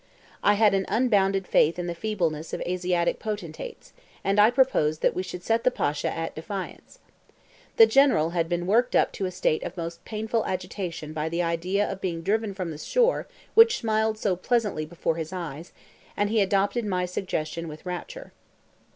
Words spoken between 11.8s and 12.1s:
of